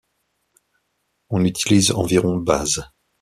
On 1.29 1.45
utilise 1.45 1.91
environ 1.91 2.37
bases. 2.37 2.81